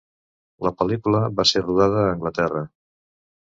[0.67, 2.65] La pel·lícula va ser rodada a Anglaterra.